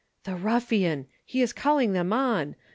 [0.23, 1.05] "The ruffian!
[1.23, 2.55] He is calling them on!